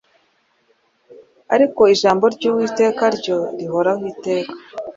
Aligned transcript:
ariko 1.55 1.81
ijambo 1.93 2.25
ry’uwiteka 2.35 3.03
ryo 3.17 3.37
rihoraho 3.57 4.03
iteka. 4.13 4.53